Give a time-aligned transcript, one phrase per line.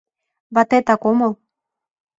[0.55, 1.33] Ватетак омыл.